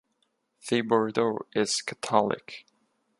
[0.63, 2.65] Thibodeau is Catholic.